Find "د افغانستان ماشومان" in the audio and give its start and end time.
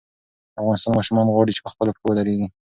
0.53-1.27